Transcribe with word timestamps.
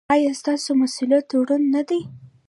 ایا 0.13 0.31
ستاسو 0.39 0.69
مسؤلیت 0.81 1.25
دروند 1.31 1.65
نه 1.75 1.81
دی؟ 1.87 1.99